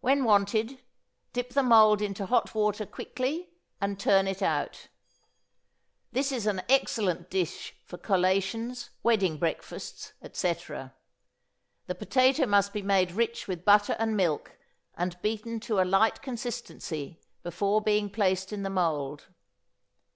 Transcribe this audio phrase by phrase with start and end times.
[0.00, 0.80] When wanted,
[1.32, 4.88] dip the mould into hot water quickly, and turn it out.
[6.10, 10.92] This is an excellent dish for collations, wedding breakfasts, etc.
[11.86, 14.58] The potato must be made rich with butter and milk,
[14.96, 19.26] and beaten to a light consistency before being placed in the mould.